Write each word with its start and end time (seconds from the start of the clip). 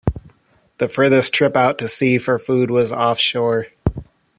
The 0.79 0.89
farthest 0.89 1.31
trip 1.31 1.55
out 1.55 1.77
to 1.77 1.87
sea 1.87 2.17
for 2.17 2.39
food 2.39 2.71
was 2.71 2.91
offshore. 2.91 3.67